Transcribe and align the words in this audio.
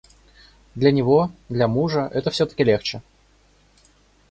Для 0.73 0.91
него, 0.91 1.29
для 1.47 1.67
мужа, 1.67 2.09
это 2.11 2.31
всё-таки 2.31 2.63
легче. 2.63 3.03